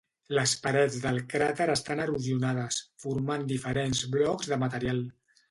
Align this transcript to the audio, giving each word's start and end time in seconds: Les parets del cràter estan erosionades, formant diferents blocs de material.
Les 0.35 0.51
parets 0.61 0.95
del 1.03 1.19
cràter 1.33 1.67
estan 1.73 2.01
erosionades, 2.05 2.81
formant 3.05 3.47
diferents 3.53 4.03
blocs 4.17 4.53
de 4.55 4.61
material. 4.67 5.07